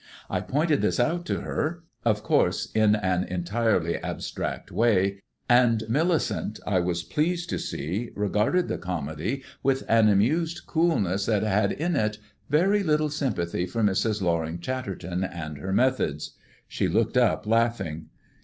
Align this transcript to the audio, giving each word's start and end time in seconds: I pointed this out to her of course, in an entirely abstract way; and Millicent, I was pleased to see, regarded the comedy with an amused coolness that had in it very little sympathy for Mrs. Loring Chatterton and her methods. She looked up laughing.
I 0.31 0.39
pointed 0.41 0.81
this 0.81 0.99
out 0.99 1.27
to 1.27 1.41
her 1.41 1.83
of 2.03 2.23
course, 2.23 2.71
in 2.71 2.95
an 2.95 3.23
entirely 3.25 3.97
abstract 3.97 4.71
way; 4.71 5.21
and 5.47 5.83
Millicent, 5.87 6.59
I 6.65 6.79
was 6.79 7.03
pleased 7.03 7.51
to 7.51 7.59
see, 7.59 8.09
regarded 8.15 8.67
the 8.67 8.79
comedy 8.79 9.43
with 9.61 9.83
an 9.87 10.09
amused 10.09 10.65
coolness 10.65 11.27
that 11.27 11.43
had 11.43 11.71
in 11.71 11.95
it 11.95 12.17
very 12.49 12.81
little 12.81 13.11
sympathy 13.11 13.67
for 13.67 13.83
Mrs. 13.83 14.23
Loring 14.23 14.57
Chatterton 14.57 15.23
and 15.23 15.59
her 15.59 15.71
methods. 15.71 16.31
She 16.67 16.87
looked 16.87 17.15
up 17.15 17.45
laughing. 17.45 18.07